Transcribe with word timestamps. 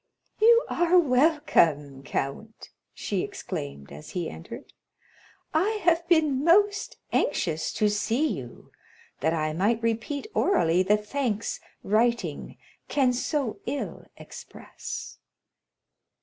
"You 0.39 0.65
are 0.67 0.97
welcome, 0.97 2.01
count!" 2.01 2.71
she 2.91 3.21
exclaimed, 3.21 3.91
as 3.91 4.09
he 4.17 4.31
entered. 4.31 4.73
"I 5.53 5.79
have 5.83 6.07
been 6.07 6.43
most 6.43 6.97
anxious 7.13 7.71
to 7.73 7.87
see 7.87 8.25
you, 8.27 8.71
that 9.19 9.35
I 9.35 9.53
might 9.53 9.83
repeat 9.83 10.25
orally 10.33 10.81
the 10.81 10.97
thanks 10.97 11.59
writing 11.83 12.57
can 12.87 13.13
so 13.13 13.59
ill 13.67 14.07
express." 14.17 15.19